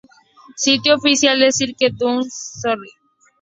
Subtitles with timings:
[0.55, 2.91] Sitio oficial de Cirque du Soleil